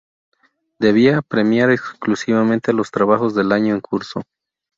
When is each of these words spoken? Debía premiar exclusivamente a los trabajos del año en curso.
Debía 0.79 1.21
premiar 1.21 1.69
exclusivamente 1.69 2.71
a 2.71 2.73
los 2.73 2.89
trabajos 2.89 3.35
del 3.35 3.51
año 3.51 3.75
en 3.75 3.81
curso. 3.81 4.23